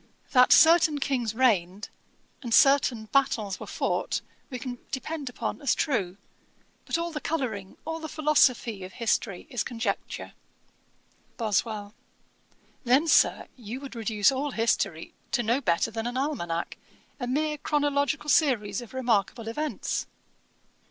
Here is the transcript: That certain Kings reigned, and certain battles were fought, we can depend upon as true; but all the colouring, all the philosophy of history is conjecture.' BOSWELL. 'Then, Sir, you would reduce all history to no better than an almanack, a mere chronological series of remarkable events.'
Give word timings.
That 0.31 0.51
certain 0.51 0.97
Kings 0.97 1.35
reigned, 1.35 1.89
and 2.41 2.51
certain 2.55 3.05
battles 3.11 3.59
were 3.59 3.67
fought, 3.67 4.21
we 4.49 4.57
can 4.57 4.79
depend 4.91 5.29
upon 5.29 5.61
as 5.61 5.75
true; 5.75 6.17
but 6.87 6.97
all 6.97 7.11
the 7.11 7.21
colouring, 7.21 7.77
all 7.85 7.99
the 7.99 8.09
philosophy 8.09 8.83
of 8.83 8.93
history 8.93 9.45
is 9.51 9.63
conjecture.' 9.63 10.33
BOSWELL. 11.37 11.93
'Then, 12.83 13.07
Sir, 13.07 13.47
you 13.55 13.79
would 13.79 13.93
reduce 13.95 14.31
all 14.31 14.49
history 14.49 15.13
to 15.33 15.43
no 15.43 15.61
better 15.61 15.91
than 15.91 16.07
an 16.07 16.17
almanack, 16.17 16.77
a 17.19 17.27
mere 17.27 17.59
chronological 17.59 18.27
series 18.31 18.81
of 18.81 18.95
remarkable 18.95 19.47
events.' 19.47 20.07